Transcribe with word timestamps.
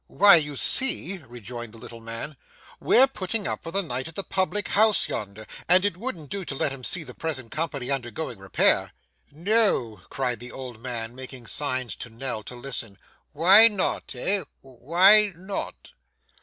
'Why 0.07 0.37
you 0.37 0.55
see,' 0.55 1.19
rejoined 1.19 1.73
the 1.73 1.77
little 1.77 1.99
man, 1.99 2.35
'we're 2.79 3.05
putting 3.05 3.47
up 3.47 3.61
for 3.61 3.71
to 3.71 3.83
night 3.83 4.07
at 4.07 4.15
the 4.15 4.23
public 4.23 4.69
house 4.69 5.07
yonder, 5.07 5.45
and 5.69 5.85
it 5.85 5.95
wouldn't 5.95 6.31
do 6.31 6.43
to 6.43 6.55
let 6.55 6.73
'em 6.73 6.83
see 6.83 7.03
the 7.03 7.13
present 7.13 7.51
company 7.51 7.91
undergoing 7.91 8.39
repair.' 8.39 8.93
'No!' 9.31 10.01
cried 10.09 10.39
the 10.39 10.51
old 10.51 10.81
man, 10.81 11.13
making 11.13 11.45
signs 11.45 11.95
to 11.97 12.09
Nell 12.09 12.41
to 12.45 12.55
listen, 12.55 12.97
'why 13.31 13.67
not, 13.67 14.15
eh? 14.15 14.43
why 14.61 15.33
not? 15.35 15.93